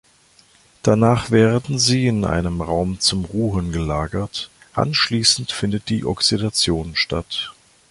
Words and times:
Danach 0.81 1.29
werden 1.29 1.77
sie 1.77 2.07
in 2.07 2.25
einem 2.25 2.59
Raum 2.61 2.99
zum 2.99 3.23
Ruhen 3.23 3.71
gelagert; 3.71 4.49
anschließend 4.73 5.51
findet 5.51 5.89
die 5.89 6.05
Oxidation 6.05 6.95
statt. 6.95 7.53